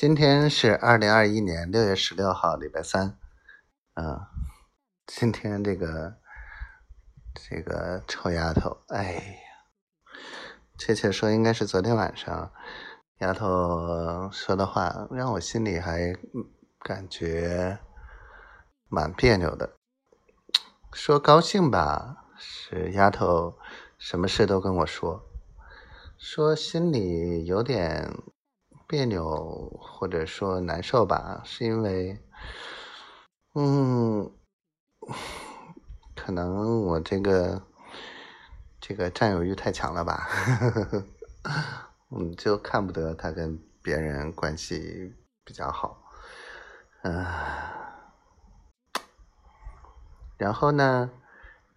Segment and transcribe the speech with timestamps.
[0.00, 3.18] 今天是二零二一年六月十六号，礼拜三。
[3.92, 4.18] 嗯，
[5.06, 6.16] 今天这个
[7.34, 9.20] 这个臭丫头，哎呀，
[10.78, 12.50] 确切说应该是昨天晚上，
[13.18, 16.16] 丫头说的话让我心里还
[16.78, 17.78] 感觉
[18.88, 19.74] 蛮别扭的。
[20.94, 23.58] 说高兴吧，是丫头
[23.98, 25.20] 什么事都跟我说；
[26.16, 28.10] 说心里有点。
[28.90, 32.18] 别扭或者说难受吧，是因为，
[33.54, 34.28] 嗯，
[36.16, 37.62] 可能我这个
[38.80, 40.26] 这个占有欲太强了吧，
[42.10, 46.02] 嗯，就看不得他跟别人关系比较好，
[47.02, 47.24] 嗯，
[50.36, 51.08] 然后呢，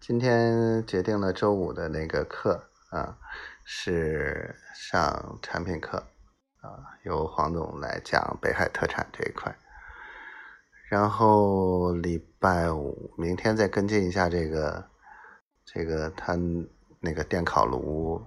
[0.00, 3.16] 今天决定了周五的那个课啊，
[3.64, 6.02] 是上产品课。
[6.64, 9.54] 啊，由黄总来讲北海特产这一块，
[10.88, 14.88] 然后礼拜五明天再跟进一下这个
[15.66, 16.34] 这个他
[17.00, 18.24] 那个电烤炉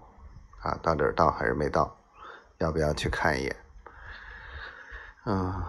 [0.62, 1.98] 啊，到底到还是没到？
[2.60, 3.56] 要不要去看一眼？
[5.26, 5.64] 嗯，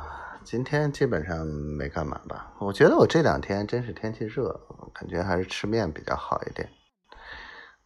[0.44, 2.52] 今天基本上没干嘛吧？
[2.58, 4.61] 我觉得我这两天真是天气热，
[4.94, 6.69] 感觉还是吃面比较好一点。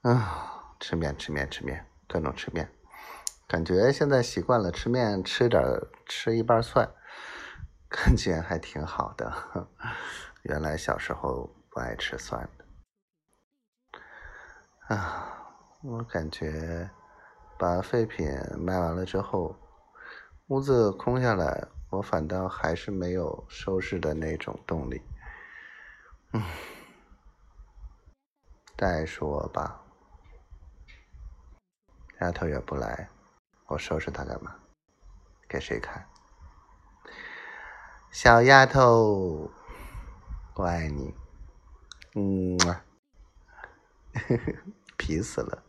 [0.03, 2.69] 啊，吃面吃面吃面，各种吃面。
[3.53, 5.63] 感觉现在习惯了吃面，吃点
[6.07, 6.91] 吃一半蒜，
[7.87, 9.69] 感觉还挺好的。
[10.45, 12.65] 原来小时候不爱吃蒜的。
[14.97, 16.89] 啊，我感觉
[17.59, 19.55] 把废品卖完了之后，
[20.47, 25.03] 屋子空下来，我反倒还是没有收拾的那种动力。
[26.33, 26.43] 嗯，
[28.79, 29.83] 再说吧，
[32.23, 33.11] 丫头也不来。
[33.73, 34.55] 我收拾它干嘛？
[35.49, 36.07] 给谁看？
[38.11, 39.51] 小丫头，
[40.55, 41.15] 我爱你。
[42.15, 42.59] 嗯，
[44.99, 45.63] 皮死了。